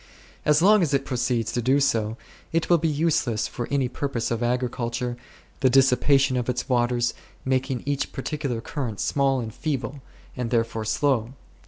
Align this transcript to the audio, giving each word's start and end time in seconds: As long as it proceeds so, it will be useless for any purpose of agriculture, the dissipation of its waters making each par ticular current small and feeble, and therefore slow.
As 0.47 0.63
long 0.63 0.81
as 0.81 0.95
it 0.95 1.05
proceeds 1.05 1.53
so, 1.85 2.17
it 2.51 2.71
will 2.71 2.79
be 2.79 2.87
useless 2.87 3.47
for 3.47 3.67
any 3.69 3.87
purpose 3.87 4.31
of 4.31 4.41
agriculture, 4.41 5.15
the 5.59 5.69
dissipation 5.69 6.35
of 6.37 6.49
its 6.49 6.67
waters 6.67 7.13
making 7.45 7.83
each 7.85 8.11
par 8.11 8.23
ticular 8.23 8.63
current 8.63 8.99
small 8.99 9.39
and 9.39 9.53
feeble, 9.53 10.01
and 10.35 10.49
therefore 10.49 10.85
slow. 10.85 11.33